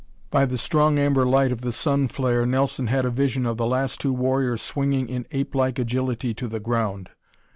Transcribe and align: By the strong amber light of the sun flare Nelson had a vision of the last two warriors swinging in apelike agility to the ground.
By 0.31 0.45
the 0.47 0.57
strong 0.57 0.97
amber 0.97 1.25
light 1.27 1.51
of 1.51 1.61
the 1.61 1.71
sun 1.71 2.07
flare 2.07 2.43
Nelson 2.43 2.87
had 2.87 3.05
a 3.05 3.11
vision 3.11 3.45
of 3.45 3.57
the 3.57 3.67
last 3.67 4.01
two 4.01 4.13
warriors 4.13 4.59
swinging 4.63 5.07
in 5.07 5.27
apelike 5.31 5.77
agility 5.77 6.33
to 6.33 6.47
the 6.47 6.59
ground. 6.59 7.11